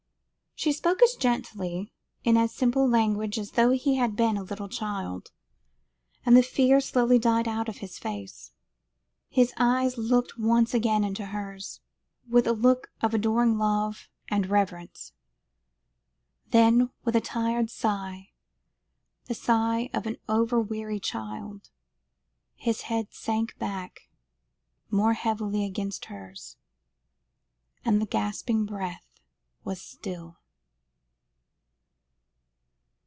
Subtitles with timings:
[0.53, 1.91] She spoke as gently,
[2.23, 5.31] in as simple language as though he had been a little child,
[6.23, 8.51] and the fear slowly died out of his face.
[9.27, 11.79] His eyes looked once again into hers,
[12.29, 15.13] with a look of adoring love and reverence;
[16.51, 18.29] then, with a tired sigh,
[19.25, 21.71] the sigh of an over weary child,
[22.55, 24.11] his head sank back
[24.91, 26.35] more heavily against her,
[27.83, 29.23] and the gasping breath
[29.63, 30.37] was still.